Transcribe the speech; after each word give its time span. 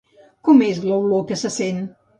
Com 0.49 0.63
és 0.69 0.81
l'olor 0.87 1.25
que 1.31 1.41
se 1.45 1.55
sent? 1.61 1.89